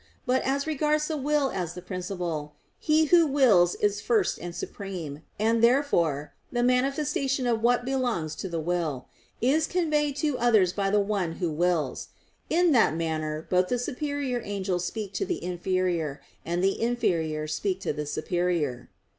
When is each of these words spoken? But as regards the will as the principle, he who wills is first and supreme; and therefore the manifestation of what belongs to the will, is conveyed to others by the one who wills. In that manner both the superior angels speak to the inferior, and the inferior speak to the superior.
But 0.25 0.41
as 0.41 0.65
regards 0.65 1.07
the 1.07 1.15
will 1.15 1.51
as 1.51 1.75
the 1.75 1.81
principle, 1.83 2.55
he 2.79 3.05
who 3.13 3.27
wills 3.27 3.75
is 3.75 4.01
first 4.01 4.39
and 4.39 4.55
supreme; 4.55 5.21
and 5.39 5.63
therefore 5.63 6.33
the 6.51 6.63
manifestation 6.63 7.45
of 7.45 7.61
what 7.61 7.85
belongs 7.85 8.33
to 8.37 8.49
the 8.49 8.59
will, 8.59 9.05
is 9.41 9.67
conveyed 9.67 10.15
to 10.15 10.39
others 10.39 10.73
by 10.73 10.89
the 10.89 10.99
one 10.99 11.33
who 11.33 11.51
wills. 11.51 12.07
In 12.49 12.71
that 12.71 12.95
manner 12.95 13.45
both 13.47 13.67
the 13.67 13.77
superior 13.77 14.41
angels 14.43 14.85
speak 14.85 15.13
to 15.13 15.23
the 15.23 15.43
inferior, 15.43 16.19
and 16.43 16.63
the 16.63 16.81
inferior 16.81 17.45
speak 17.47 17.79
to 17.81 17.93
the 17.93 18.07
superior. 18.07 18.89